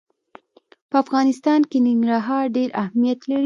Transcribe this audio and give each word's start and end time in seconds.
په 0.89 0.95
افغانستان 1.03 1.61
کې 1.69 1.77
ننګرهار 1.85 2.45
ډېر 2.57 2.69
اهمیت 2.83 3.19
لري. 3.29 3.39